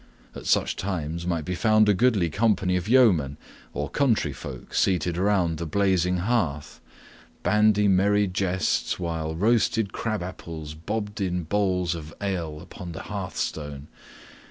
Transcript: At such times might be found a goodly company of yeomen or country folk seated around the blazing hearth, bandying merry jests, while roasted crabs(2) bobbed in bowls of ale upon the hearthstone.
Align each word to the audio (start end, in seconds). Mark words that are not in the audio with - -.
At 0.33 0.47
such 0.47 0.75
times 0.75 1.27
might 1.27 1.45
be 1.45 1.53
found 1.53 1.87
a 1.87 1.93
goodly 1.93 2.31
company 2.31 2.75
of 2.75 2.89
yeomen 2.89 3.37
or 3.71 3.87
country 3.87 4.33
folk 4.33 4.73
seated 4.73 5.15
around 5.15 5.59
the 5.59 5.67
blazing 5.67 6.17
hearth, 6.17 6.81
bandying 7.43 7.95
merry 7.95 8.25
jests, 8.25 8.97
while 8.99 9.35
roasted 9.35 9.93
crabs(2) 9.93 10.77
bobbed 10.87 11.21
in 11.21 11.43
bowls 11.43 11.93
of 11.93 12.15
ale 12.19 12.59
upon 12.61 12.93
the 12.93 13.03
hearthstone. 13.13 13.89